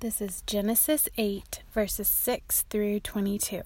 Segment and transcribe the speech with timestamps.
[0.00, 3.62] This is Genesis 8, verses 6 through 22.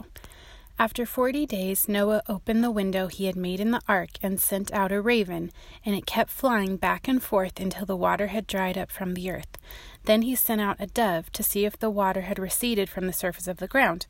[0.78, 4.72] After forty days, Noah opened the window he had made in the ark and sent
[4.72, 5.50] out a raven,
[5.84, 9.28] and it kept flying back and forth until the water had dried up from the
[9.28, 9.58] earth.
[10.04, 13.12] Then he sent out a dove to see if the water had receded from the
[13.12, 14.06] surface of the ground.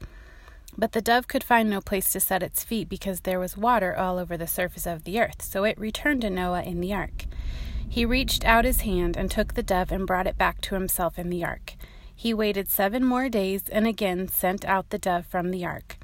[0.76, 3.96] But the dove could find no place to set its feet because there was water
[3.96, 7.24] all over the surface of the earth, so it returned to Noah in the ark.
[7.88, 11.18] He reached out his hand and took the dove and brought it back to himself
[11.18, 11.76] in the ark.
[12.20, 15.96] He waited seven more days and again sent out the dove from the ark.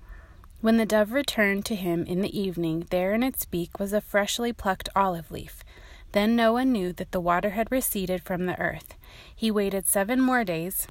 [0.62, 4.00] When the dove returned to him in the evening, there in its beak was a
[4.00, 5.62] freshly plucked olive leaf.
[6.12, 8.94] Then Noah knew that the water had receded from the earth.
[9.36, 10.88] He waited seven more days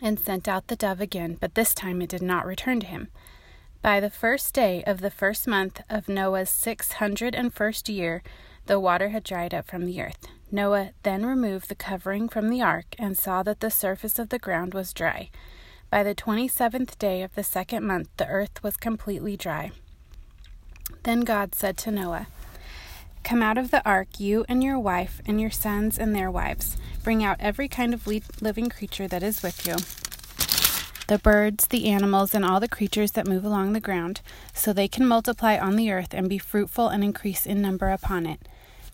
[0.00, 3.08] and sent out the dove again, but this time it did not return to him.
[3.82, 8.22] By the first day of the first month of Noah's six hundred and first year,
[8.66, 10.28] the water had dried up from the earth.
[10.52, 14.38] Noah then removed the covering from the ark and saw that the surface of the
[14.38, 15.30] ground was dry.
[15.90, 19.70] By the twenty seventh day of the second month, the earth was completely dry.
[21.04, 22.26] Then God said to Noah,
[23.22, 26.76] Come out of the ark, you and your wife, and your sons and their wives.
[27.04, 29.76] Bring out every kind of living creature that is with you
[31.10, 34.20] the birds, the animals, and all the creatures that move along the ground,
[34.54, 38.26] so they can multiply on the earth and be fruitful and increase in number upon
[38.26, 38.48] it.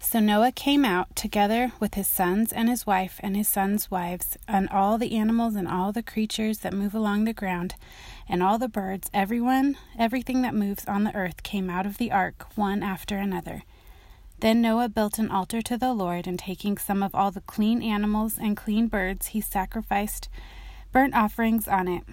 [0.08, 4.38] So Noah came out together with his sons and his wife and his sons' wives,
[4.46, 7.74] and all the animals and all the creatures that move along the ground,
[8.28, 12.12] and all the birds, everyone, everything that moves on the earth came out of the
[12.12, 13.64] ark, one after another.
[14.38, 17.82] Then Noah built an altar to the Lord, and taking some of all the clean
[17.82, 20.28] animals and clean birds, he sacrificed
[20.92, 22.04] burnt offerings on it.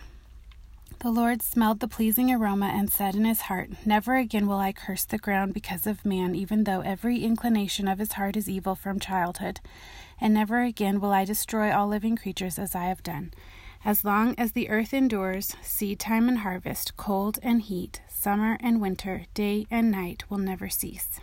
[1.04, 4.72] The Lord smelled the pleasing aroma and said in his heart, Never again will I
[4.72, 8.74] curse the ground because of man, even though every inclination of his heart is evil
[8.74, 9.60] from childhood.
[10.22, 13.34] And never again will I destroy all living creatures as I have done.
[13.84, 18.80] As long as the earth endures, seed time and harvest, cold and heat, summer and
[18.80, 21.20] winter, day and night will never cease.